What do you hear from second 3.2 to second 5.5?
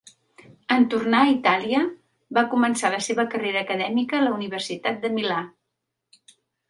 carrera acadèmica a la Universitat de Milà.